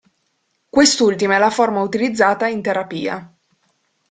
[0.75, 3.37] Quest’ultima è la forma utilizzata in terapia.